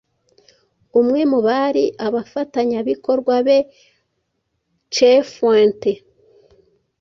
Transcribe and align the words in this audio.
Umwe 0.99 1.21
mu 1.31 1.39
bari 1.47 1.83
abafatanyabikorwa 2.05 3.35
be 3.47 3.57
Cifuentes 4.93 5.99